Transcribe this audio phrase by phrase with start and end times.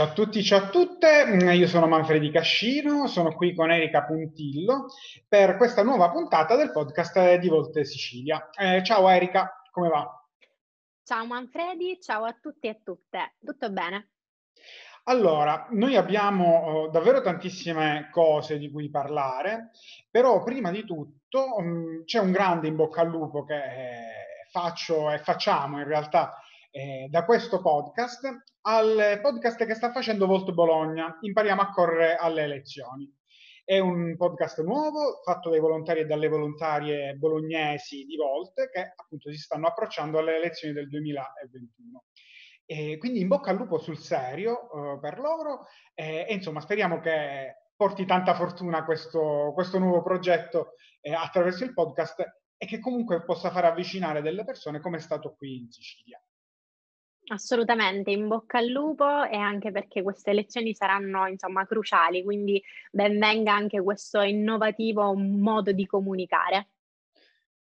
[0.00, 4.04] Ciao a tutti, ciao a tutte, mm, io sono Manfredi Cascino, sono qui con Erika
[4.04, 4.86] Puntillo
[5.28, 8.48] per questa nuova puntata del podcast di Volte Sicilia.
[8.48, 10.26] Eh, ciao Erika, come va?
[11.04, 14.12] Ciao Manfredi, ciao a tutti e a tutte, tutto bene?
[15.04, 19.68] Allora, noi abbiamo oh, davvero tantissime cose di cui parlare,
[20.10, 25.10] però prima di tutto um, c'è un grande in bocca al lupo che eh, faccio
[25.10, 26.40] e facciamo in realtà
[26.70, 32.42] eh, da questo podcast al podcast che sta facendo Volto Bologna, Impariamo a correre alle
[32.42, 33.12] elezioni.
[33.64, 39.30] È un podcast nuovo fatto dai volontari e dalle volontarie bolognesi di Volte che appunto
[39.30, 42.04] si stanno approcciando alle elezioni del 2021.
[42.66, 47.00] E quindi in bocca al lupo sul serio uh, per loro eh, e insomma speriamo
[47.00, 52.20] che porti tanta fortuna questo, questo nuovo progetto eh, attraverso il podcast
[52.56, 56.20] e che comunque possa far avvicinare delle persone come è stato qui in Sicilia.
[57.32, 63.20] Assolutamente, in bocca al lupo e anche perché queste elezioni saranno insomma cruciali, quindi ben
[63.20, 66.70] venga anche questo innovativo modo di comunicare.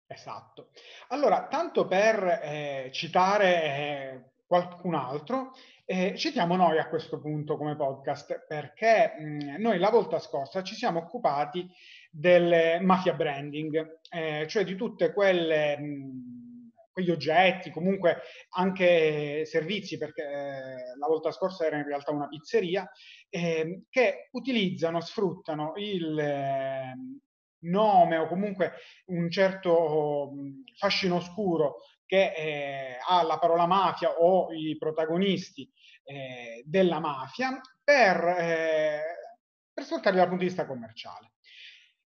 [0.07, 0.71] Esatto.
[1.09, 5.53] Allora, tanto per eh, citare eh, qualcun altro,
[5.85, 10.77] eh, citiamo noi a questo punto come podcast perché mh, noi la volta scorsa ci
[10.77, 11.69] siamo occupati
[12.11, 15.77] del mafia branding, eh, cioè di tutte quelle...
[15.77, 16.38] Mh,
[16.99, 18.23] quegli oggetti, comunque
[18.57, 22.91] anche servizi, perché eh, la volta scorsa era in realtà una pizzeria,
[23.29, 26.95] eh, che utilizzano, sfruttano il eh,
[27.61, 28.73] nome o comunque
[29.07, 35.71] un certo mh, fascino oscuro che eh, ha la parola mafia o i protagonisti
[36.03, 39.03] eh, della mafia per, eh,
[39.73, 41.33] per sfruttarli dal punto di vista commerciale.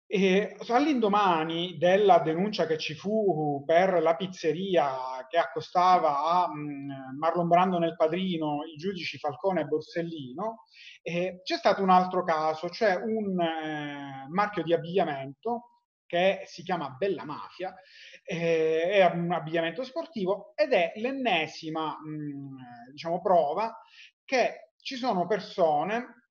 [0.09, 7.48] E all'indomani della denuncia che ci fu per la pizzeria che accostava a mm, Marlon
[7.48, 10.63] Brando nel padrino i giudici Falcone e Borsellino,
[11.03, 15.71] eh, c'è stato un altro caso, cioè un eh, marchio di abbigliamento
[16.07, 17.75] che si chiama Bella Mafia,
[18.23, 22.57] eh, è un abbigliamento sportivo ed è l'ennesima mh, mm,
[22.92, 23.77] diciamo, prova
[24.25, 26.26] che ci sono persone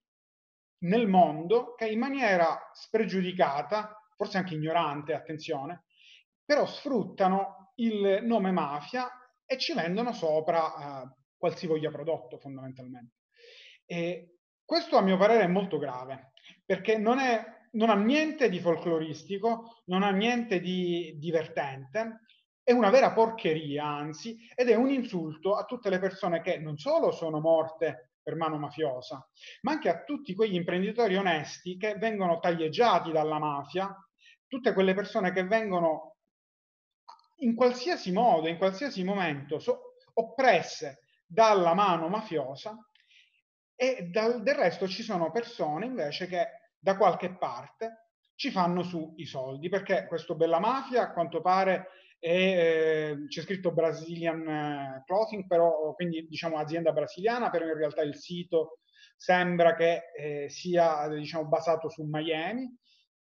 [0.80, 5.86] nel mondo che in maniera spregiudicata, forse anche ignorante, attenzione,
[6.44, 9.10] però sfruttano il nome mafia
[9.46, 13.16] e ci vendono sopra eh, qualsivoglia prodotto fondamentalmente.
[13.86, 16.32] E questo a mio parere è molto grave
[16.66, 22.22] perché non, è, non ha niente di folcloristico, non ha niente di divertente,
[22.64, 26.78] è una vera porcheria anzi ed è un insulto a tutte le persone che non
[26.78, 29.24] solo sono morte per mano mafiosa,
[29.62, 33.96] ma anche a tutti quegli imprenditori onesti che vengono taglieggiati dalla mafia,
[34.48, 36.16] tutte quelle persone che vengono
[37.42, 42.76] in qualsiasi modo, in qualsiasi momento so, oppresse dalla mano mafiosa
[43.76, 46.48] e dal, del resto ci sono persone invece che
[46.80, 51.90] da qualche parte ci fanno su i soldi, perché questo Bella Mafia a quanto pare
[52.20, 58.02] e eh, c'è scritto Brazilian eh, Clothing, però quindi diciamo azienda brasiliana, però in realtà
[58.02, 58.80] il sito
[59.16, 62.74] sembra che eh, sia diciamo, basato su Miami.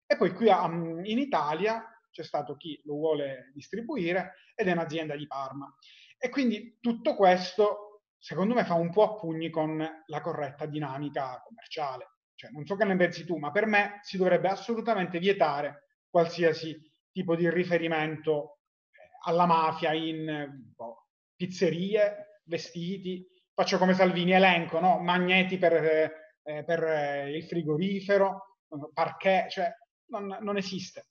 [0.06, 5.16] E poi qui um, in Italia c'è stato chi lo vuole distribuire ed è un'azienda
[5.16, 5.72] di Parma.
[6.18, 11.42] E quindi tutto questo, secondo me, fa un po' a pugni con la corretta dinamica
[11.44, 12.12] commerciale.
[12.34, 16.80] Cioè, non so che ne pensi tu, ma per me si dovrebbe assolutamente vietare qualsiasi
[17.10, 18.53] tipo di riferimento
[19.24, 24.98] alla mafia in boh, pizzerie, vestiti, faccio come Salvini, elenco, no?
[24.98, 28.58] magneti per, eh, per eh, il frigorifero,
[28.92, 29.72] parquet, cioè
[30.06, 31.06] non, non esiste.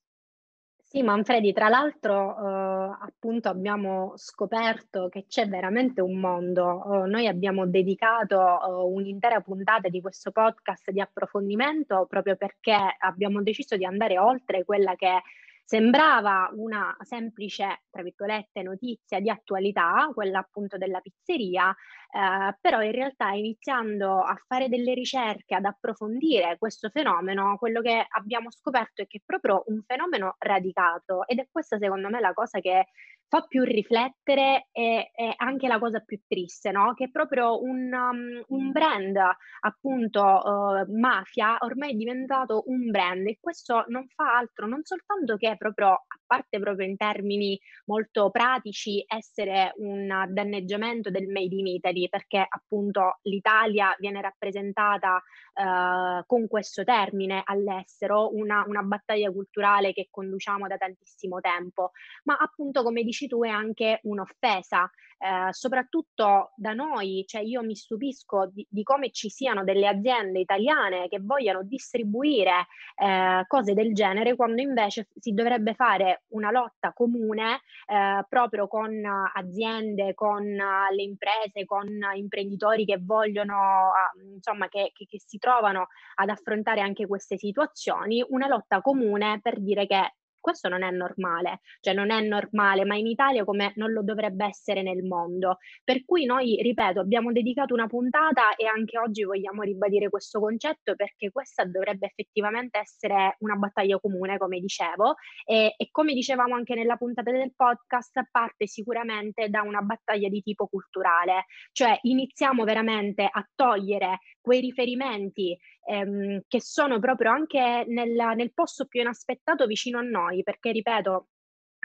[0.94, 6.84] Sì, Manfredi, tra l'altro eh, appunto abbiamo scoperto che c'è veramente un mondo.
[6.84, 13.41] Eh, noi abbiamo dedicato eh, un'intera puntata di questo podcast di approfondimento proprio perché abbiamo
[13.41, 15.23] deciso di andare oltre quella che
[15.66, 22.91] Sembrava una semplice, tra virgolette, notizia di attualità, quella appunto della pizzeria, eh, però in
[22.91, 29.08] realtà iniziando a fare delle ricerche, ad approfondire questo fenomeno, quello che abbiamo scoperto è
[29.08, 32.87] che è proprio un fenomeno radicato ed è questa secondo me la cosa che
[33.34, 36.94] fa più riflettere e, e anche la cosa più triste, no?
[36.94, 39.18] che è proprio un, um, un brand,
[39.62, 43.26] appunto, uh, mafia, ormai è diventato un brand.
[43.26, 49.03] E questo non fa altro, non soltanto che proprio parte proprio in termini molto pratici
[49.08, 55.22] essere un danneggiamento del Made in Italy, perché appunto l'Italia viene rappresentata
[55.53, 61.91] eh, con questo termine all'estero, una, una battaglia culturale che conduciamo da tantissimo tempo,
[62.26, 67.75] ma appunto come dici tu è anche un'offesa, eh, soprattutto da noi, cioè io mi
[67.75, 73.93] stupisco di, di, come ci siano delle aziende italiane che vogliano distribuire eh, cose del
[73.93, 78.91] genere quando invece si dovrebbe fare una lotta comune eh, proprio con
[79.34, 85.87] aziende, con le imprese, con imprenditori che vogliono, ah, insomma, che, che, che si trovano
[86.16, 91.61] ad affrontare anche queste situazioni, una lotta comune per dire che questo non è normale,
[91.79, 95.59] cioè non è normale, ma in Italia come non lo dovrebbe essere nel mondo.
[95.85, 100.95] Per cui noi, ripeto, abbiamo dedicato una puntata e anche oggi vogliamo ribadire questo concetto
[100.95, 106.75] perché questa dovrebbe effettivamente essere una battaglia comune, come dicevo, e, e come dicevamo anche
[106.75, 113.28] nella puntata del podcast, parte sicuramente da una battaglia di tipo culturale, cioè iniziamo veramente
[113.31, 115.57] a togliere quei riferimenti
[115.87, 121.29] ehm, che sono proprio anche nel, nel posto più inaspettato vicino a noi, perché ripeto,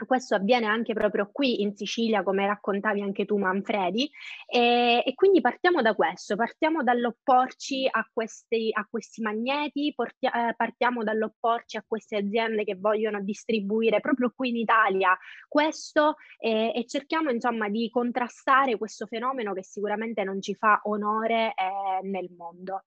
[0.05, 4.09] questo avviene anche proprio qui in Sicilia, come raccontavi anche tu, Manfredi,
[4.47, 10.55] e, e quindi partiamo da questo, partiamo dall'opporci a questi, a questi magneti, portia, eh,
[10.55, 15.17] partiamo dall'opporci a queste aziende che vogliono distribuire proprio qui in Italia
[15.47, 21.53] questo eh, e cerchiamo insomma di contrastare questo fenomeno che sicuramente non ci fa onore
[21.53, 22.83] eh, nel mondo.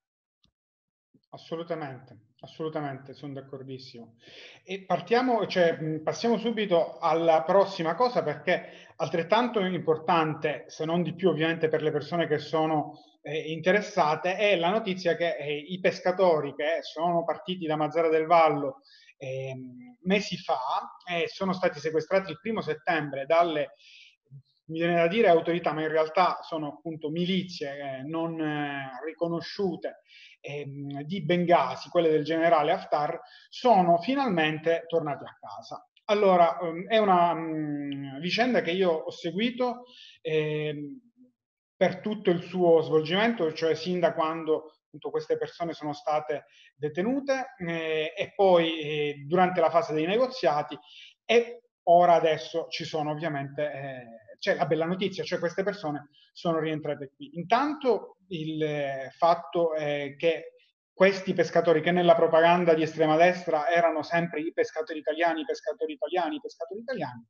[1.30, 4.16] Assolutamente, assolutamente, sono d'accordissimo.
[4.64, 11.30] E partiamo, cioè, passiamo subito alla prossima cosa perché altrettanto importante, se non di più
[11.30, 16.54] ovviamente per le persone che sono eh, interessate, è la notizia che eh, i pescatori
[16.54, 18.82] che sono partiti da Mazzara del Vallo
[19.16, 19.54] eh,
[20.02, 23.74] mesi fa e sono stati sequestrati il primo settembre dalle
[24.72, 30.00] mi viene da dire autorità, ma in realtà sono appunto milizie eh, non eh, riconosciute
[30.40, 35.86] ehm, di Bengasi, quelle del generale Haftar, sono finalmente tornati a casa.
[36.06, 39.84] Allora, ehm, è una mm, vicenda che io ho seguito
[40.22, 40.74] eh,
[41.76, 46.46] per tutto il suo svolgimento, cioè sin da quando appunto, queste persone sono state
[46.76, 50.78] detenute eh, e poi durante la fase dei negoziati
[51.24, 53.62] e ora adesso ci sono ovviamente
[54.42, 57.30] c'è la bella notizia, cioè queste persone sono rientrate qui.
[57.34, 60.54] Intanto il eh, fatto è che
[60.92, 65.92] questi pescatori che nella propaganda di estrema destra erano sempre i pescatori italiani, i pescatori
[65.92, 67.24] italiani, i pescatori italiani,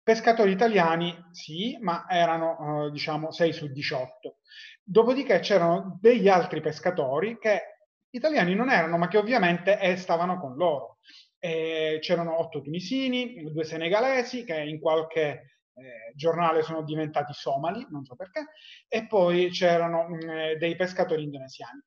[0.00, 4.36] pescatori italiani sì, ma erano eh, diciamo 6 su 18.
[4.84, 10.54] Dopodiché c'erano degli altri pescatori che italiani non erano, ma che ovviamente eh, stavano con
[10.54, 10.98] loro.
[11.40, 18.04] Eh, c'erano otto tunisini, due senegalesi che in qualche eh, giornale sono diventati somali, non
[18.04, 18.46] so perché,
[18.88, 21.80] e poi c'erano mh, mm, eh, dei pescatori indonesiani.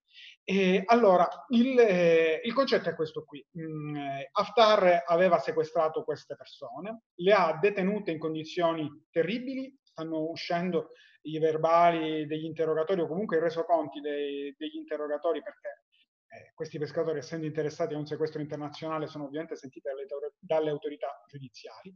[0.44, 3.44] E allora, il, eh, il, concetto è questo qui.
[3.60, 10.92] Mm, eh, Haftar aveva sequestrato queste persone, le ha detenute in condizioni terribili, stanno uscendo
[11.24, 15.84] i verbali degli interrogatori o comunque i resoconti dei, degli interrogatori perché
[16.32, 20.06] eh, questi pescatori, essendo interessati a un sequestro internazionale, sono ovviamente sentiti dalle,
[20.38, 21.96] dalle autorità giudiziali.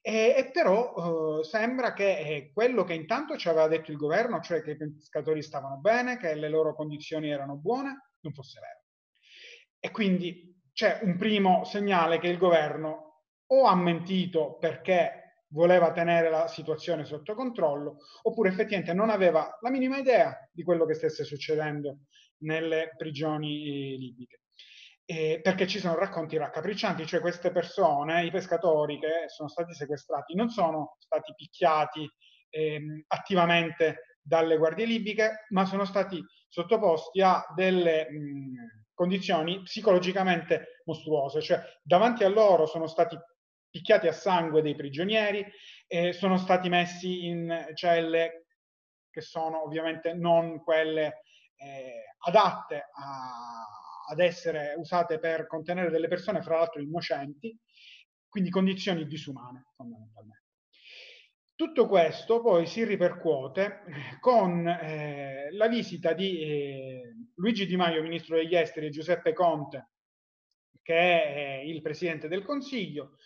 [0.00, 4.40] E, e però eh, sembra che eh, quello che intanto ci aveva detto il governo,
[4.40, 8.80] cioè che i pescatori stavano bene, che le loro condizioni erano buone, non fosse vero.
[9.78, 16.30] E quindi c'è un primo segnale che il governo o ha mentito perché voleva tenere
[16.30, 21.24] la situazione sotto controllo, oppure effettivamente non aveva la minima idea di quello che stesse
[21.24, 21.98] succedendo
[22.38, 24.40] nelle prigioni eh, libiche.
[25.08, 30.34] Eh, perché ci sono racconti raccapriccianti, cioè queste persone, i pescatori che sono stati sequestrati,
[30.34, 32.10] non sono stati picchiati
[32.50, 41.40] eh, attivamente dalle guardie libiche, ma sono stati sottoposti a delle mh, condizioni psicologicamente mostruose,
[41.40, 43.16] cioè davanti a loro sono stati
[43.76, 45.46] picchiati a sangue dei prigionieri,
[45.86, 48.46] eh, sono stati messi in celle
[49.10, 51.22] che sono ovviamente non quelle
[51.56, 53.66] eh, adatte a,
[54.08, 57.54] ad essere usate per contenere delle persone, fra l'altro innocenti,
[58.28, 60.44] quindi condizioni disumane fondamentalmente.
[61.54, 63.82] Tutto questo poi si ripercuote
[64.20, 69.90] con eh, la visita di eh, Luigi Di Maio, ministro degli esteri, e Giuseppe Conte,
[70.82, 73.16] che è il presidente del Consiglio,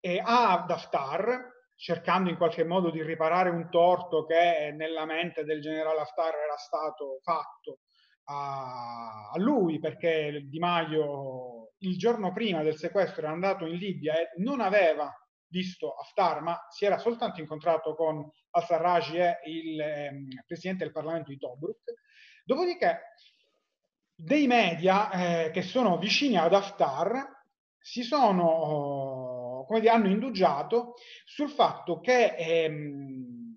[0.00, 5.60] e a Haftar, cercando in qualche modo di riparare un torto che nella mente del
[5.60, 7.80] generale Haftar era stato fatto
[8.24, 14.14] a, a lui, perché Di Maio il giorno prima del sequestro era andato in Libia
[14.14, 15.12] e non aveva
[15.46, 21.38] visto Haftar, ma si era soltanto incontrato con al-Sarraj il ehm, presidente del Parlamento di
[21.38, 21.82] Tobruk.
[22.44, 23.00] Dopodiché
[24.14, 27.38] dei media eh, che sono vicini ad Haftar
[27.78, 29.09] si sono, oh,
[29.70, 33.54] come dire, hanno indugiato sul fatto che ehm,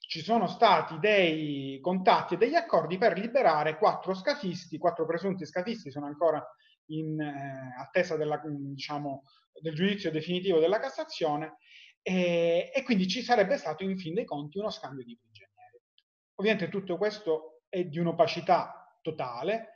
[0.00, 5.90] ci sono stati dei contatti e degli accordi per liberare quattro scafisti, quattro presunti scafisti
[5.90, 6.46] sono ancora
[6.90, 9.22] in eh, attesa della, diciamo,
[9.58, 11.56] del giudizio definitivo della Cassazione
[12.02, 15.80] e, e, quindi ci sarebbe stato in fin dei conti uno scambio di prigionieri.
[16.34, 19.70] Ovviamente tutto questo è di un'opacità totale,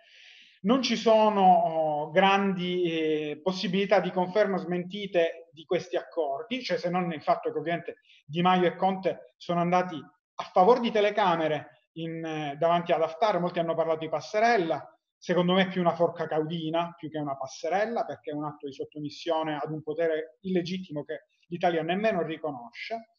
[0.65, 6.89] non ci sono oh, grandi eh, possibilità di conferma smentite di questi accordi, cioè se
[6.89, 11.89] non il fatto che ovviamente Di Maio e Conte sono andati a favore di telecamere
[11.95, 14.87] in, eh, davanti ad Haftar, molti hanno parlato di passerella,
[15.19, 18.67] secondo me è più una forca caudina più che una passerella, perché è un atto
[18.67, 23.11] di sottomissione ad un potere illegittimo che l'Italia nemmeno riconosce.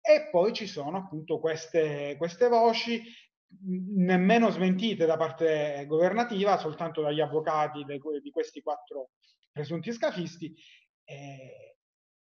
[0.00, 3.04] E poi ci sono appunto queste, queste voci
[3.64, 9.10] nemmeno smentite da parte governativa, soltanto dagli avvocati di questi quattro
[9.50, 10.54] presunti scafisti.
[11.04, 11.76] E,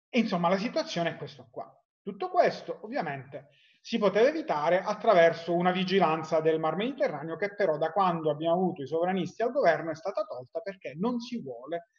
[0.09, 1.73] e insomma la situazione è questa qua.
[2.01, 7.91] Tutto questo ovviamente si poteva evitare attraverso una vigilanza del Mar Mediterraneo che però da
[7.91, 11.89] quando abbiamo avuto i sovranisti al governo è stata tolta perché non si vuole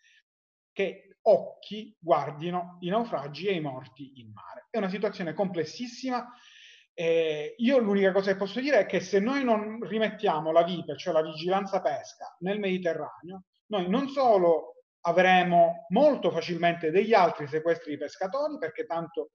[0.73, 4.67] che occhi guardino i naufragi e i morti in mare.
[4.71, 6.33] È una situazione complessissima
[6.95, 10.97] eh, io l'unica cosa che posso dire è che se noi non rimettiamo la VIPE,
[10.97, 17.93] cioè la vigilanza pesca, nel Mediterraneo, noi non solo avremo molto facilmente degli altri sequestri
[17.93, 19.33] di pescatori, perché tanto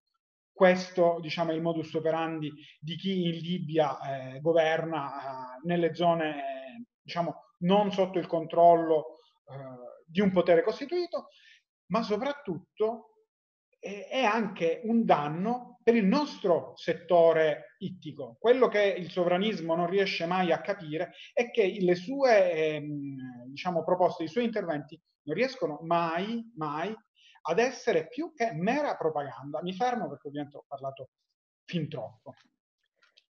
[0.52, 6.86] questo diciamo, è il modus operandi di chi in Libia eh, governa eh, nelle zone
[7.02, 11.28] diciamo, non sotto il controllo eh, di un potere costituito,
[11.88, 13.17] ma soprattutto
[13.80, 18.36] è anche un danno per il nostro settore ittico.
[18.40, 23.84] Quello che il sovranismo non riesce mai a capire è che le sue ehm, diciamo,
[23.84, 26.94] proposte, i suoi interventi non riescono mai, mai
[27.44, 29.62] ad essere più che mera propaganda.
[29.62, 31.10] Mi fermo perché ovviamente ho parlato
[31.64, 32.34] fin troppo.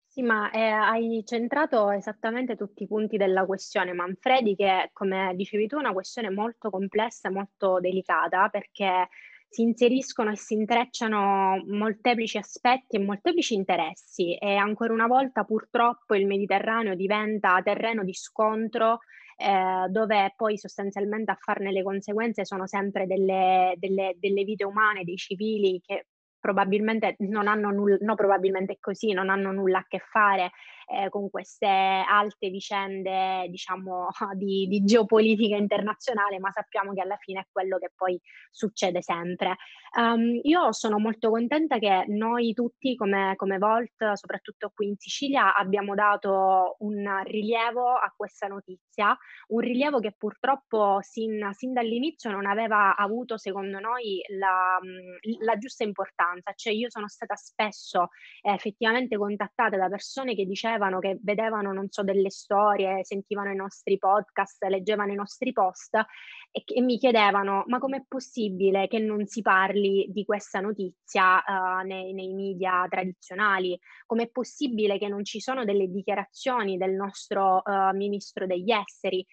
[0.07, 5.67] Sì, ma eh, hai centrato esattamente tutti i punti della questione Manfredi, che come dicevi
[5.67, 9.09] tu è una questione molto complessa molto delicata perché
[9.49, 16.15] si inseriscono e si intrecciano molteplici aspetti e molteplici interessi e ancora una volta purtroppo
[16.15, 19.00] il Mediterraneo diventa terreno di scontro
[19.38, 25.05] eh, dove poi sostanzialmente a farne le conseguenze sono sempre delle, delle, delle vite umane,
[25.05, 26.07] dei civili che
[26.38, 30.53] probabilmente non hanno nulla, no probabilmente così, non hanno nulla a che fare
[30.87, 37.40] eh, con queste alte vicende, diciamo, di, di, geopolitica internazionale, ma sappiamo che alla fine
[37.40, 39.57] è quello che poi succede sempre.
[39.99, 45.55] Um, io sono molto contenta che noi tutti come, come Volt, soprattutto qui in Sicilia,
[45.55, 49.16] abbiamo dato un rilievo a questa notizia,
[49.49, 54.78] un rilievo che purtroppo sin, sin dall'inizio non aveva avuto, secondo noi, la,
[55.40, 56.52] la giusta importanza.
[56.55, 58.11] Cioè io sono stata spesso
[58.43, 63.50] eh, effettivamente contattata da persone che dicevano facevano, che vedevano, non so, delle storie, sentivano
[63.50, 65.95] i nostri podcast, leggevano i nostri post
[66.50, 71.87] e, e mi chiedevano ma com'è possibile che non si parli di questa notizia uh,
[71.87, 73.78] nei, nei media tradizionali?
[74.06, 79.26] Com'è possibile che non ci sono delle dichiarazioni del nostro uh, ministro degli esteri?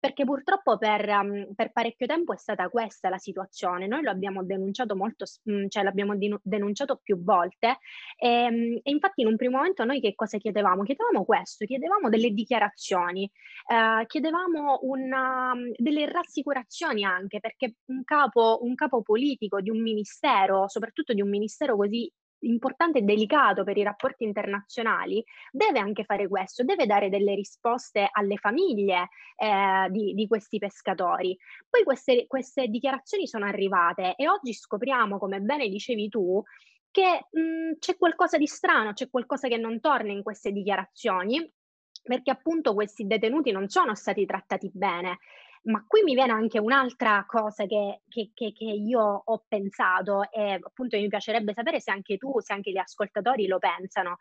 [0.00, 3.86] Perché purtroppo per, um, per, parecchio tempo è stata questa la situazione.
[3.86, 7.78] Noi lo abbiamo denunciato molto, mm, cioè l'abbiamo denunciato più volte
[8.16, 10.84] e, ehm, e, infatti in un primo momento noi che cosa chiedevamo?
[10.84, 13.30] Chiedevamo questo, chiedevamo delle dichiarazioni,
[13.66, 19.82] eh, chiedevamo una, mm, delle rassicurazioni anche perché un capo, un capo politico di un
[19.82, 26.04] ministero, soprattutto di un ministero così importante e delicato per i rapporti internazionali, deve anche
[26.04, 31.36] fare questo, deve dare delle risposte alle famiglie eh, di, di, questi pescatori.
[31.68, 36.42] Poi queste, queste, dichiarazioni sono arrivate e oggi scopriamo, come bene dicevi tu,
[36.90, 41.50] che mh, c'è qualcosa di strano, c'è qualcosa che non torna in queste dichiarazioni,
[42.02, 45.18] perché appunto questi detenuti non sono stati trattati bene
[45.62, 50.58] ma qui mi viene anche un'altra cosa che, che, che, che, io ho pensato e
[50.62, 54.18] appunto mi piacerebbe sapere se anche tu, se anche gli ascoltatori lo pensano.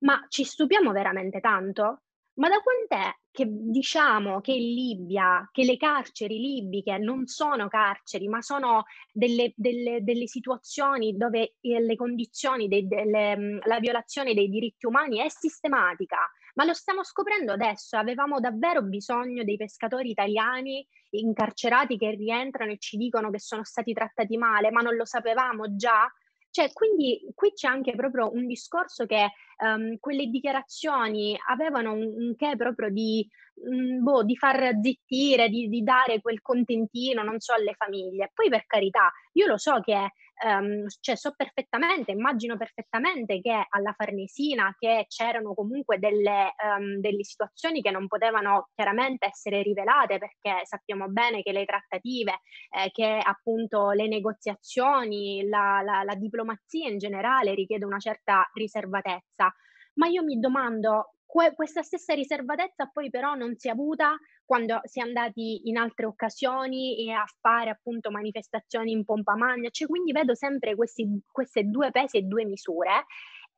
[0.00, 2.02] Ma ci stupiamo veramente tanto?
[2.38, 8.28] Ma da quant'è che diciamo che in Libia, che le carceri libiche non sono carceri,
[8.28, 14.48] ma sono delle, delle, delle situazioni dove eh, le condizioni, dei, delle, la violazione dei
[14.48, 16.18] diritti umani è sistematica?
[16.58, 22.78] Ma lo stiamo scoprendo adesso, avevamo davvero bisogno dei pescatori italiani incarcerati che rientrano e
[22.78, 26.12] ci dicono che sono stati trattati male, ma non lo sapevamo già?
[26.50, 32.34] Cioè, quindi qui c'è anche proprio un discorso che um, quelle dichiarazioni avevano un, un
[32.34, 33.24] che proprio di,
[33.64, 38.30] um, boh, di far zittire, di, di, dare quel contentino, non so, alle famiglie.
[38.34, 40.12] Poi per carità, io lo so che
[40.44, 47.24] um, cioè so perfettamente, immagino perfettamente che alla Farnesina che c'erano comunque delle, um, delle
[47.24, 53.18] situazioni che non potevano chiaramente essere rivelate perché sappiamo bene che le trattative, eh, che
[53.22, 59.52] appunto le negoziazioni, la, la, la diplomazia in generale richiede una certa riservatezza.
[59.94, 64.16] Ma io mi domando Que- questa stessa riservatezza poi però non si è avuta
[64.46, 69.68] quando si è andati in altre occasioni e a fare appunto manifestazioni in pompa magna,
[69.68, 73.04] cioè quindi vedo sempre questi, queste due pesi e due misure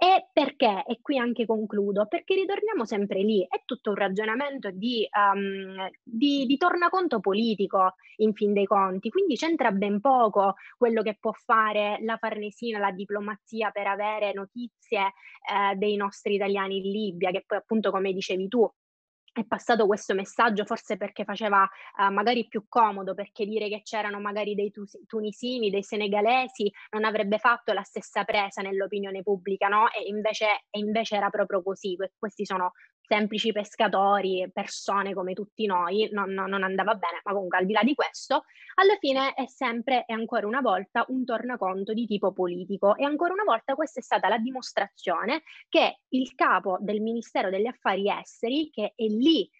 [0.03, 0.83] e perché?
[0.87, 6.47] E qui anche concludo, perché ritorniamo sempre lì, è tutto un ragionamento di, um, di,
[6.47, 11.99] di, tornaconto politico in fin dei conti, quindi c'entra ben poco quello che può fare
[12.01, 17.59] la Farnesina, la diplomazia per avere notizie eh, dei nostri italiani in Libia, che poi
[17.59, 18.67] appunto come dicevi tu
[19.41, 24.21] è passato questo messaggio forse perché faceva uh, magari più comodo, perché dire che c'erano
[24.21, 29.91] magari dei tu- tunisini, dei senegalesi non avrebbe fatto la stessa presa nell'opinione pubblica, no?
[29.91, 31.97] E invece, e invece era proprio così.
[32.19, 32.73] Questi sono
[33.11, 37.83] semplici pescatori, persone come tutti noi, non, non, andava bene, ma comunque al di là
[37.83, 42.95] di questo, alla fine è sempre e ancora una volta un tornaconto di tipo politico.
[42.95, 47.67] E ancora una volta questa è stata la dimostrazione che il capo del Ministero degli
[47.67, 49.51] Affari Esteri, che è lì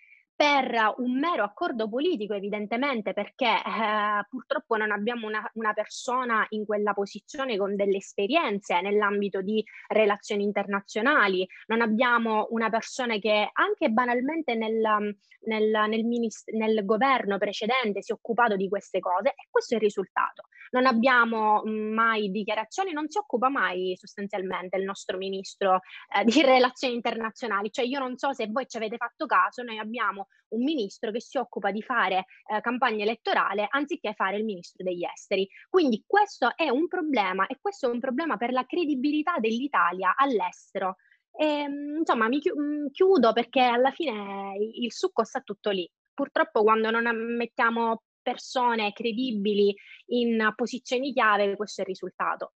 [0.41, 6.65] per un mero accordo politico, evidentemente, perché eh, purtroppo non abbiamo una, una, persona in
[6.65, 13.91] quella posizione con delle esperienze nell'ambito di relazioni internazionali, non abbiamo una persona che anche
[13.91, 19.49] banalmente nel, nel, nel, minist- nel governo precedente si è occupato di queste cose e
[19.51, 20.45] questo è il risultato.
[20.71, 25.81] Non abbiamo mai dichiarazioni, non si occupa mai sostanzialmente il nostro ministro
[26.17, 29.77] eh, di relazioni internazionali, cioè io non so se voi ci avete fatto caso, noi
[29.77, 34.83] abbiamo un ministro che si occupa di fare eh, campagna elettorale anziché fare il ministro
[34.85, 35.49] degli esteri.
[35.69, 40.97] Quindi questo è un problema e questo è un problema per la credibilità dell'Italia all'estero.
[41.33, 45.89] E, ehm, insomma, mi mm, chiudo perché alla fine il succo sta tutto lì.
[46.13, 47.05] Purtroppo quando non
[47.37, 49.75] mettiamo persone credibili
[50.09, 52.53] in posizioni chiave, questo è il risultato.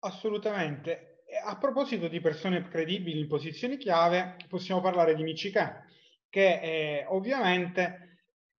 [0.00, 1.24] Assolutamente.
[1.44, 5.84] A proposito di persone credibili in posizioni chiave, possiamo parlare di Michigan,
[6.28, 8.08] che eh, ovviamente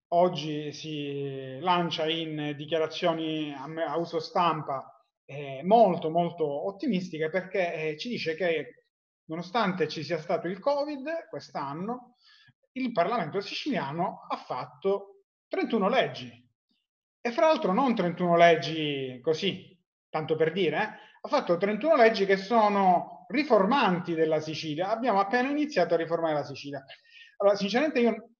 [0.09, 8.09] oggi si lancia in dichiarazioni a, uso stampa eh, molto molto ottimistiche perché eh, ci
[8.09, 8.85] dice che
[9.25, 12.15] nonostante ci sia stato il Covid quest'anno,
[12.73, 16.47] il Parlamento siciliano ha fatto 31 leggi.
[17.21, 19.77] E fra l'altro non 31 leggi così,
[20.09, 24.89] tanto per dire, eh, ha fatto 31 leggi che sono riformanti della Sicilia.
[24.89, 26.83] Abbiamo appena iniziato a riformare la Sicilia.
[27.41, 28.31] Allora, sinceramente io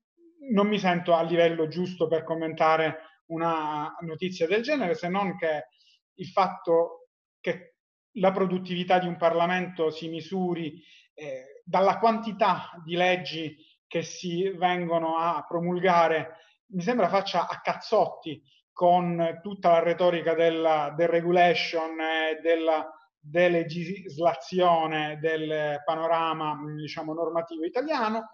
[0.52, 5.68] non mi sento a livello giusto per commentare una notizia del genere, se non che
[6.16, 7.08] il fatto
[7.40, 7.76] che
[8.14, 10.84] la produttività di un Parlamento si misuri
[11.14, 13.56] eh, dalla quantità di leggi
[13.88, 16.36] che si vengono a promulgare,
[16.72, 25.82] mi sembra faccia a cazzotti con tutta la retorica della deregulation e della delegislazione del
[25.86, 28.32] panorama diciamo, normativo italiano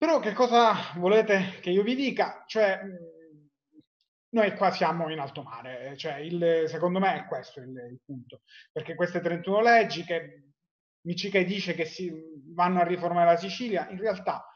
[0.00, 2.42] però che cosa volete che io vi dica?
[2.46, 2.80] Cioè,
[4.30, 8.40] noi qua siamo in alto mare, cioè il, secondo me è questo il, il, punto,
[8.72, 10.52] perché queste 31 leggi che
[11.02, 12.10] Michiche dice che si
[12.54, 14.50] vanno a riformare la Sicilia, in realtà,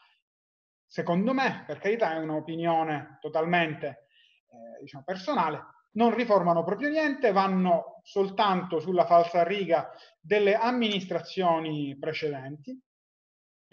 [0.86, 4.06] secondo me, per carità è un'opinione totalmente
[4.46, 5.62] eh, diciamo, personale,
[5.96, 12.80] non riformano proprio niente, vanno soltanto sulla falsa riga delle amministrazioni precedenti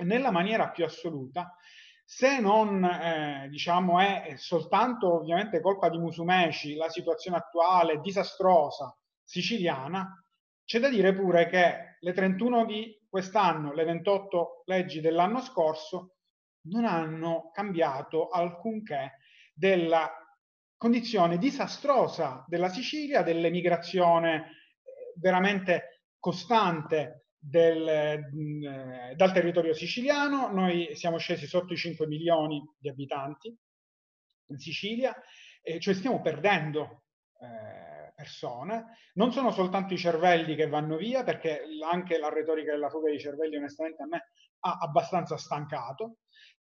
[0.03, 1.55] nella maniera più assoluta,
[2.03, 10.21] se non eh, diciamo è soltanto ovviamente colpa di Musumeci la situazione attuale disastrosa siciliana,
[10.65, 16.15] c'è da dire pure che le 31 di quest'anno, le 28 leggi dell'anno scorso
[16.63, 19.17] non hanno cambiato alcunché
[19.53, 20.09] della
[20.77, 30.51] condizione disastrosa della Sicilia, dell'emigrazione eh, veramente costante del, mh, eh, dal territorio siciliano.
[30.51, 33.55] Noi siamo scesi sotto i 5 milioni di abitanti
[34.47, 35.15] in Sicilia,
[35.61, 37.05] e cioè stiamo perdendo
[37.39, 38.97] eh, persone.
[39.15, 43.19] Non sono soltanto i cervelli che vanno via, perché anche la retorica della fuga dei
[43.19, 44.27] cervelli onestamente a me
[44.59, 46.17] ha abbastanza stancato.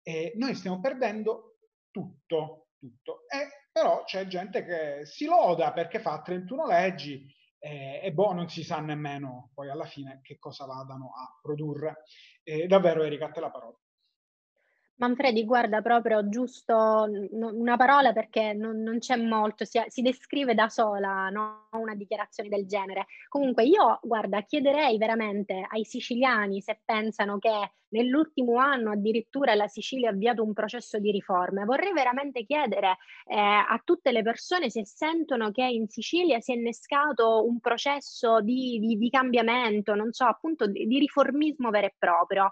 [0.02, 1.56] E noi stiamo perdendo
[1.90, 3.24] tutto, tutto.
[3.28, 7.26] E però c'è gente che si loda perché fa 31 leggi
[7.58, 12.02] eh, e boh, non si sa nemmeno poi alla fine che cosa vadano a produrre.
[12.42, 13.76] Eh, davvero Erika, a te la parola.
[14.98, 20.70] Manfredi, guarda proprio giusto una parola perché non, non c'è molto, si, si, descrive da
[20.70, 21.68] sola no?
[21.72, 23.06] una dichiarazione del genere.
[23.28, 30.08] Comunque io, guarda, chiederei veramente ai siciliani se pensano che nell'ultimo anno addirittura la Sicilia
[30.08, 31.64] ha avviato un processo di riforme.
[31.64, 36.56] Vorrei veramente chiedere eh, a tutte le persone se sentono che in Sicilia si è
[36.56, 41.94] innescato un processo di, di, di cambiamento, non so, appunto di, di riformismo vero e
[41.98, 42.50] proprio.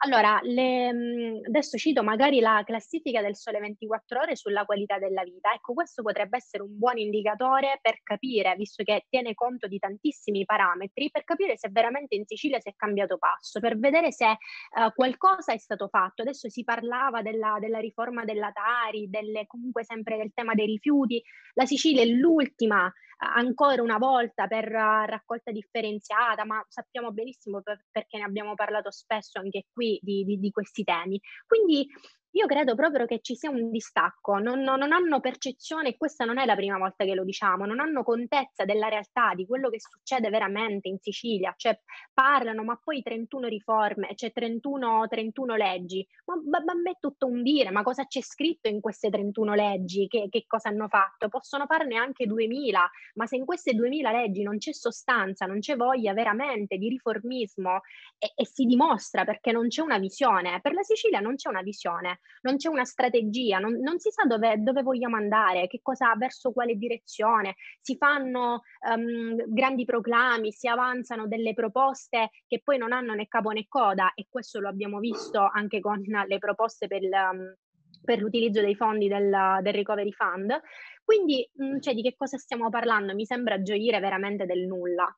[0.00, 5.24] Allora, le, mhmm, adesso cito magari la classifica del Sole 24 Ore sulla qualità della
[5.24, 5.52] vita.
[5.52, 10.44] Ecco, questo potrebbe essere un buon indicatore per capire, visto che tiene conto di tantissimi
[10.44, 14.92] parametri, per capire se veramente in Sicilia si è cambiato passo, per vedere se uh,
[14.94, 16.22] qualcosa è stato fatto.
[16.22, 21.20] Adesso si parlava della, della riforma della Tari, delle, comunque sempre del tema dei rifiuti.
[21.54, 28.18] La Sicilia è l'ultima ancora una volta per raccolta differenziata, ma sappiamo benissimo per, perché
[28.18, 31.20] ne abbiamo parlato spesso anche qui di, di, di questi temi.
[31.46, 31.86] Quindi
[32.32, 36.38] io credo proprio che ci sia un distacco, non, non, hanno percezione, e questa non
[36.38, 39.80] è la prima volta che lo diciamo, non hanno contezza della realtà, di quello che
[39.80, 41.78] succede veramente in Sicilia, cioè
[42.12, 47.42] parlano, ma poi 31 riforme, cioè 31, 31 leggi, ma, ma, ma è tutto un
[47.42, 51.28] dire, ma cosa c'è scritto in queste 31 leggi, che, che cosa hanno fatto?
[51.28, 55.76] Possono farne anche 2000, ma se in queste 2000 leggi non c'è sostanza, non c'è
[55.76, 57.80] voglia veramente di riformismo
[58.18, 61.62] e, e si dimostra perché non c'è una visione, per la Sicilia non c'è una
[61.62, 66.14] visione non c'è una strategia, non, non si sa dove, dove, vogliamo andare, che cosa,
[66.16, 68.62] verso quale direzione, si fanno
[68.94, 74.12] um, grandi proclami, si avanzano delle proposte che poi non hanno né capo né coda
[74.14, 77.54] e questo lo abbiamo visto anche con le proposte per, um,
[78.02, 80.60] per l'utilizzo dei fondi del, del Recovery Fund.
[81.04, 83.14] Quindi, mm, cioè, di che cosa stiamo parlando?
[83.14, 85.08] Mi sembra gioire veramente del nulla.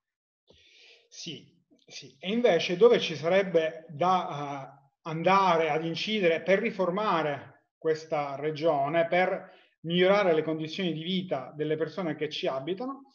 [1.08, 1.44] Sì,
[1.84, 2.16] sì.
[2.20, 10.34] E invece dove ci sarebbe da andare ad incidere per riformare questa regione, per migliorare
[10.34, 13.12] le condizioni di vita delle persone che ci abitano,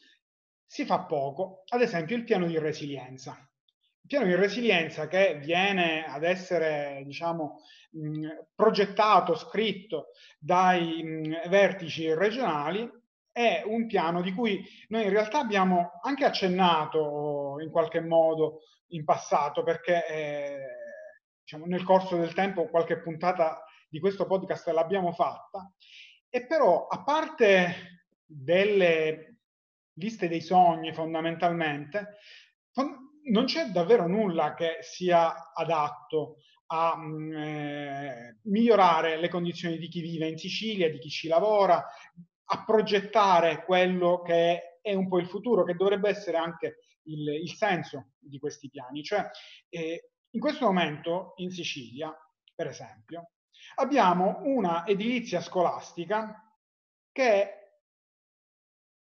[0.65, 1.63] si fa poco.
[1.67, 3.38] Ad esempio il piano di resilienza.
[4.02, 7.60] Il piano di resilienza che viene ad essere, diciamo,
[7.91, 12.89] mh, progettato, scritto dai mh, vertici regionali,
[13.32, 19.04] è un piano di cui noi in realtà abbiamo anche accennato in qualche modo in
[19.04, 20.58] passato, perché eh,
[21.45, 25.71] diciamo, nel corso del tempo qualche puntata di questo podcast l'abbiamo fatta,
[26.27, 29.41] e però a parte delle
[29.93, 32.17] liste dei sogni fondamentalmente,
[33.27, 40.01] non c'è davvero nulla che sia adatto a mm, eh, migliorare le condizioni di chi
[40.01, 41.84] vive in Sicilia, di chi ci lavora,
[42.47, 47.53] a progettare quello che è un po' il futuro, che dovrebbe essere anche il, il
[47.53, 49.03] senso di questi piani.
[49.03, 49.29] Cioè,
[49.69, 52.13] eh, in questo momento in Sicilia,
[52.54, 53.32] per esempio,
[53.76, 56.54] abbiamo una edilizia scolastica
[57.12, 57.54] che è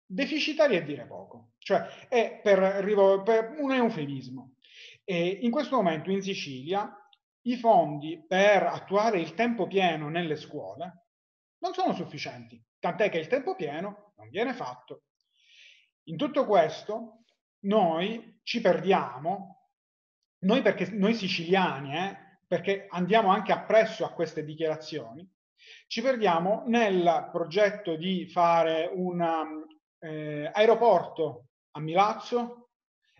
[0.05, 4.57] deficitaria a dire poco, cioè è per, per un eufemismo.
[5.05, 6.95] E in questo momento in Sicilia
[7.45, 11.07] i fondi per attuare il tempo pieno nelle scuole
[11.59, 15.05] non sono sufficienti, tant'è che il tempo pieno non viene fatto.
[16.09, 17.25] In tutto questo
[17.61, 19.62] noi ci perdiamo
[20.43, 25.29] noi, perché, noi siciliani, eh, perché andiamo anche appresso a queste dichiarazioni,
[25.87, 29.67] ci perdiamo nel progetto di fare un
[29.99, 32.71] eh, aeroporto a Milazzo,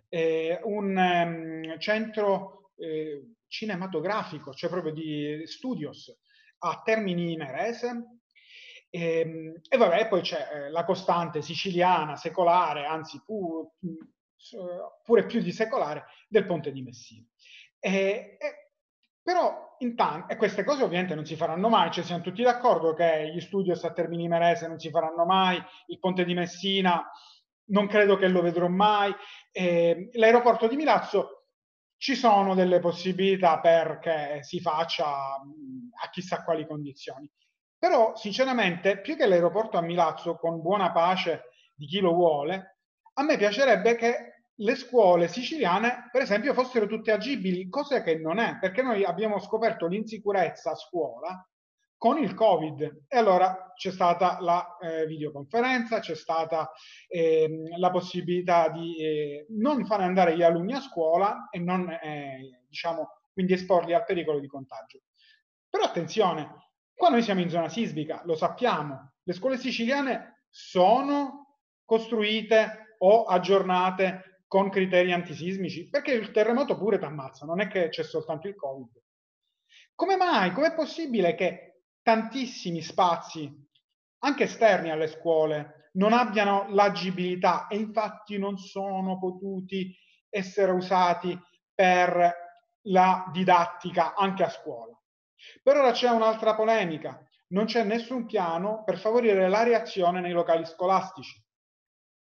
[0.09, 6.15] eh, un um, centro eh, cinematografico, cioè proprio di studios
[6.59, 8.19] a Termini Imerese.
[8.91, 13.73] E, ehm, e vabbè, poi c'è eh, la costante siciliana, secolare, anzi pu,
[15.05, 17.27] pure più di secolare, del ponte di Messina.
[17.79, 18.71] E, e,
[19.23, 23.33] però intanto, e queste cose ovviamente non si faranno mai, cioè siamo tutti d'accordo che
[23.33, 27.05] gli studios a Termini Merese non si faranno mai, il ponte di Messina
[27.67, 29.15] non credo che lo vedrò mai,
[29.51, 31.47] eh, l'aeroporto di Milazzo
[31.97, 37.31] ci sono delle possibilità perché si faccia a chissà quali condizioni.
[37.79, 42.79] Però sinceramente, più che l'aeroporto a Milazzo, con buona pace di chi lo vuole,
[43.15, 44.32] a me piacerebbe che
[44.63, 49.41] le scuole siciliane, per esempio, fossero tutte agibili, cosa che non è, perché noi abbiamo
[49.41, 51.47] scoperto l'insicurezza a scuola
[51.97, 53.05] con il Covid.
[53.09, 56.71] E allora c'è stata la eh, videoconferenza, c'è stata
[57.09, 62.65] eh, la possibilità di eh, non fare andare gli alunni a scuola e non, eh,
[62.69, 65.01] diciamo, quindi esporli al pericolo di contagio.
[65.69, 72.97] Però attenzione, qua noi siamo in zona sismica, lo sappiamo, le scuole siciliane sono costruite
[72.99, 75.89] o aggiornate con criteri antisismici?
[75.89, 78.91] Perché il terremoto pure ti ammazza, non è che c'è soltanto il Covid.
[79.95, 80.53] Come mai?
[80.53, 83.51] Com'è possibile che tantissimi spazi,
[84.19, 89.97] anche esterni alle scuole, non abbiano l'agibilità e infatti non sono potuti
[90.29, 91.35] essere usati
[91.75, 92.35] per
[92.89, 94.95] la didattica anche a scuola?
[95.63, 100.67] Per ora c'è un'altra polemica, non c'è nessun piano per favorire la reazione nei locali
[100.67, 101.42] scolastici,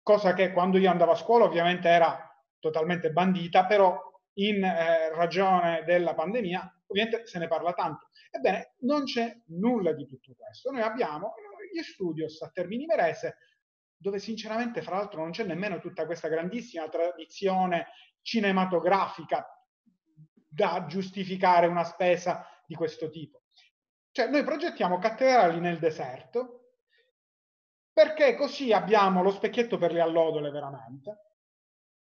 [0.02, 3.98] cosa che quando io andavo a scuola ovviamente era totalmente bandita, però
[4.34, 8.08] in eh, ragione della pandemia ovviamente se ne parla tanto.
[8.30, 10.70] Ebbene, non c'è nulla di tutto questo.
[10.70, 11.34] Noi abbiamo
[11.72, 13.38] gli studios a Termini Merese,
[13.96, 17.88] dove sinceramente, fra l'altro, non c'è nemmeno tutta questa grandissima tradizione
[18.20, 19.46] cinematografica
[20.48, 23.42] da giustificare una spesa di questo tipo.
[24.10, 26.61] Cioè, noi progettiamo cattedrali nel deserto
[27.92, 31.18] perché così abbiamo lo specchietto per le allodole veramente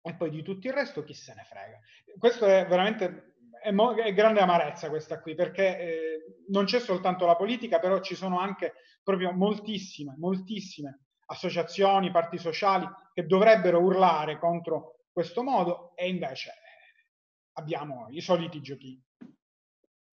[0.02, 1.80] e poi di tutto il resto chi se ne frega.
[2.18, 7.26] Questo è veramente è, mo- è grande amarezza questa qui perché eh, non c'è soltanto
[7.26, 14.38] la politica, però ci sono anche proprio moltissime, moltissime associazioni, parti sociali che dovrebbero urlare
[14.38, 17.08] contro questo modo e invece eh,
[17.54, 19.02] abbiamo i soliti giochi.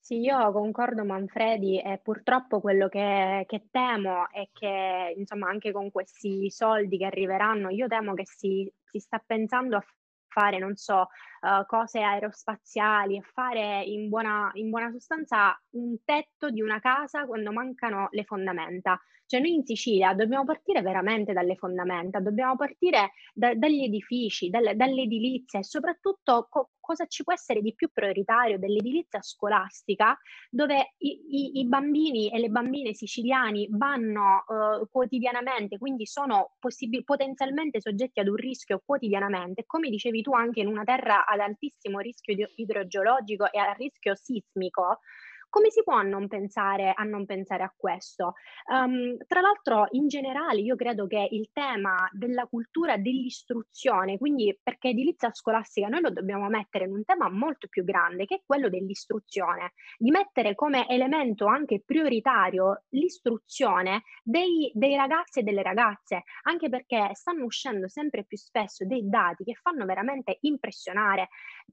[0.08, 5.90] Sì, io concordo Manfredi e purtroppo quello che, che temo è che insomma anche con
[5.90, 9.84] questi soldi che arriveranno, io temo che si, si sta pensando a
[10.28, 11.08] fare, non so,
[11.42, 17.26] uh, cose aerospaziali, a fare in buona, in buona sostanza un tetto di una casa
[17.26, 18.98] quando mancano le fondamenta.
[19.26, 24.74] Cioè noi in Sicilia dobbiamo partire veramente dalle fondamenta, dobbiamo partire da, dagli edifici, dalle,
[24.74, 31.20] dall'edilizia e soprattutto co- cosa ci può essere di più prioritario dell'edilizia scolastica dove i,
[31.28, 38.20] i, i bambini e le bambine siciliani vanno uh, quotidianamente, quindi sono possib- potenzialmente soggetti
[38.20, 43.52] ad un rischio quotidianamente, come dicevi tu anche in una terra ad altissimo rischio idrogeologico
[43.52, 45.00] e a rischio sismico,
[45.48, 48.34] come si può non pensare a, non pensare a questo?
[48.70, 54.88] Um, tra l'altro, in generale, io credo che il tema della cultura dell'istruzione, quindi perché
[54.88, 58.68] edilizia scolastica noi lo dobbiamo mettere in un tema molto più grande, che è quello
[58.68, 66.68] dell'istruzione, di mettere come elemento anche prioritario l'istruzione dei, dei ragazzi e delle ragazze, anche
[66.68, 71.28] perché stanno uscendo sempre più spesso dei dati che fanno veramente impressionare.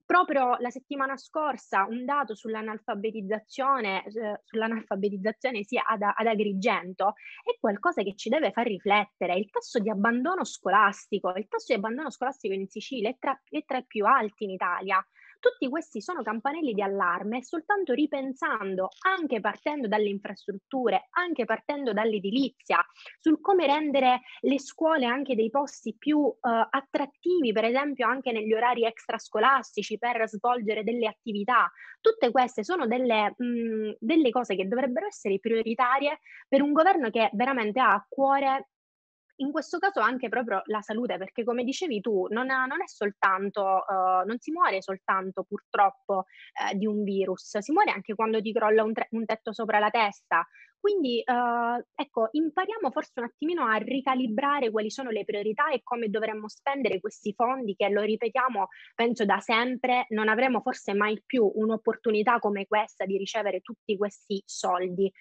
[0.06, 7.58] Proprio la settimana scorsa un dato sull'analfabetizzazione discussione eh, sull'analfabetizzazione sia ad, ad, Agrigento è
[7.60, 9.36] qualcosa che ci deve far riflettere.
[9.36, 13.64] Il tasso di abbandono scolastico, il tasso di abbandono scolastico in Sicilia è tra, è
[13.66, 15.06] tra i più alti in Italia.
[15.40, 22.84] Tutti questi sono campanelli di allarme soltanto ripensando, anche partendo dalle infrastrutture, anche partendo dall'edilizia,
[23.20, 28.54] sul come rendere le scuole anche dei posti più uh, attrattivi, per esempio anche negli
[28.54, 31.72] orari extrascolastici per svolgere delle attività.
[32.02, 37.30] Tutte queste sono delle, mh, delle cose che dovrebbero essere prioritarie per un governo che
[37.34, 38.70] veramente ha a cuore
[39.38, 43.62] in questo caso anche proprio la salute, perché come dicevi tu, non, non è soltanto,
[43.62, 48.54] uh, non si muore soltanto purtroppo uh, di un virus, si muore anche quando ti
[48.54, 50.46] crolla un, tre- un tetto sopra la testa.
[50.80, 56.10] Quindi uh, ecco, impariamo forse un attimino a ricalibrare quali sono le priorità e come
[56.10, 61.52] dovremmo spendere questi fondi che, lo ripetiamo, penso da sempre, non avremo forse mai più
[61.56, 65.12] un'opportunità come questa di ricevere tutti questi soldi.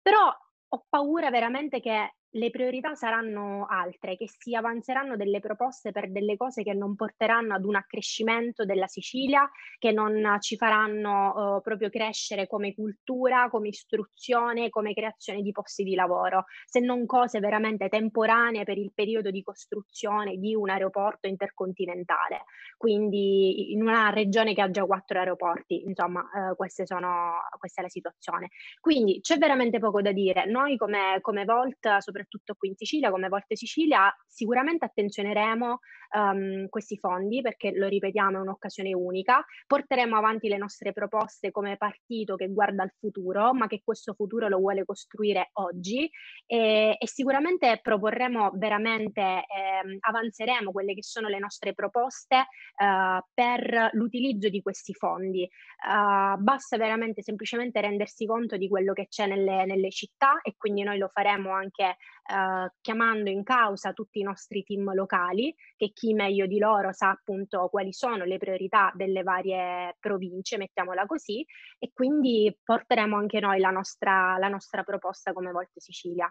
[0.00, 0.32] Però
[0.68, 6.36] ho paura veramente che le priorità saranno altre, che si avanzeranno delle proposte per delle
[6.36, 11.88] cose che non porteranno ad un accrescimento della Sicilia, che non ci faranno uh, proprio
[11.88, 17.88] crescere come cultura, come istruzione, come creazione di posti di lavoro, se non cose veramente
[17.88, 22.44] temporanee per il periodo di costruzione di un aeroporto intercontinentale.
[22.76, 27.90] Quindi in una regione che ha già quattro aeroporti, insomma, uh, sono, questa è la
[27.90, 28.50] situazione.
[28.80, 30.44] Quindi c'è veramente poco da dire.
[30.44, 35.78] Noi come, come Volt, soprattutto soprattutto qui in Sicilia, come Volte Sicilia, sicuramente attenzioneremo
[36.16, 39.44] um, questi fondi perché, lo ripetiamo, è un'occasione unica.
[39.66, 44.48] Porteremo avanti le nostre proposte come partito che guarda al futuro, ma che questo futuro
[44.48, 46.10] lo vuole costruire oggi
[46.46, 53.90] e, e sicuramente proporremo veramente, eh, avanzeremo quelle che sono le nostre proposte uh, per
[53.92, 55.48] l'utilizzo di questi fondi.
[55.86, 60.82] Uh, basta veramente semplicemente rendersi conto di quello che c'è nelle, nelle città e quindi
[60.82, 61.96] noi lo faremo anche
[62.30, 67.10] eh, chiamando in causa tutti i nostri team locali, che chi meglio di loro sa
[67.10, 71.44] appunto quali sono le priorità delle varie province, mettiamola così,
[71.78, 76.30] e quindi porteremo anche noi la nostra, la nostra proposta come Volte Sicilia.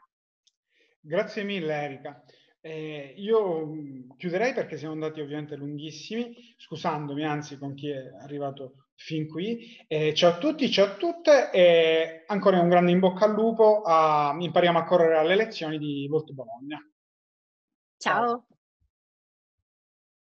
[1.00, 2.24] Grazie mille Erika.
[2.60, 8.87] Eh, io mm, chiuderei perché siamo andati ovviamente lunghissimi, scusandomi anzi con chi è arrivato
[8.98, 9.86] fin qui.
[9.88, 13.84] Eh, ciao a tutti, ciao a tutte e ancora un grande in bocca al lupo.
[13.84, 16.80] A, impariamo a correre alle lezioni di Volto Bologna.
[17.98, 18.26] ciao.
[18.26, 18.48] ciao.